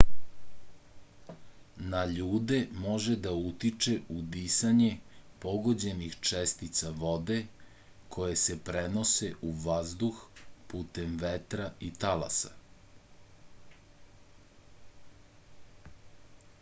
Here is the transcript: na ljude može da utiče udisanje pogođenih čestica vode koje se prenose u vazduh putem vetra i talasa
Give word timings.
na 1.89 1.99
ljude 2.11 2.55
može 2.85 3.17
da 3.25 3.33
utiče 3.49 3.93
udisanje 4.15 4.87
pogođenih 5.43 6.15
čestica 6.29 6.89
vode 7.03 7.37
koje 8.15 8.39
se 8.45 8.57
prenose 8.71 9.29
u 9.51 9.51
vazduh 9.67 10.25
putem 10.73 11.15
vetra 11.27 11.69
i 11.91 11.93
talasa 12.07 12.55